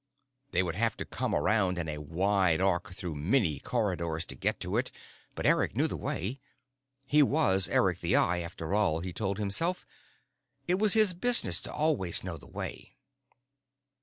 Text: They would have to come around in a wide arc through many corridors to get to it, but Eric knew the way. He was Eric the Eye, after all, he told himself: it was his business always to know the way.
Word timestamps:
They 0.49 0.63
would 0.63 0.77
have 0.77 0.97
to 0.97 1.05
come 1.05 1.35
around 1.35 1.77
in 1.77 1.87
a 1.87 1.99
wide 1.99 2.59
arc 2.59 2.95
through 2.95 3.13
many 3.17 3.59
corridors 3.59 4.25
to 4.25 4.35
get 4.35 4.59
to 4.61 4.75
it, 4.77 4.89
but 5.35 5.45
Eric 5.45 5.75
knew 5.77 5.85
the 5.85 5.95
way. 5.95 6.39
He 7.05 7.21
was 7.21 7.67
Eric 7.67 7.99
the 7.99 8.15
Eye, 8.15 8.39
after 8.39 8.73
all, 8.73 9.01
he 9.01 9.13
told 9.13 9.37
himself: 9.37 9.85
it 10.67 10.79
was 10.79 10.95
his 10.95 11.13
business 11.13 11.67
always 11.67 12.21
to 12.21 12.25
know 12.25 12.37
the 12.37 12.47
way. 12.47 12.95